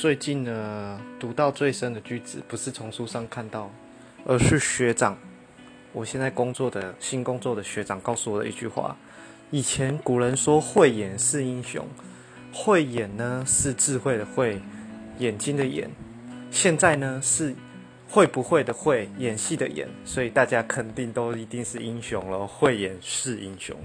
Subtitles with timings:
[0.00, 3.70] 最近呢，读到最深的句子，不是从书上看到，
[4.24, 5.14] 而是学长，
[5.92, 8.96] 我现在工作的新工作的学长告诉我的一句话。
[9.50, 11.86] 以前古人说慧眼是英雄，
[12.50, 14.58] 慧眼呢是智慧的慧，
[15.18, 15.90] 眼睛的眼。
[16.50, 17.54] 现在呢是
[18.08, 22.46] 会不会的会，演戏的演，所以大家肯定都一定是英雄了。
[22.46, 23.76] 慧眼是英雄。